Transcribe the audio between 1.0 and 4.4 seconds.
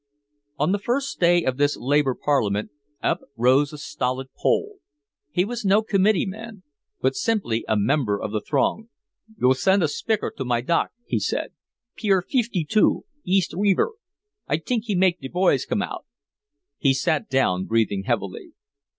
day of this labor parliament, up rose a stolid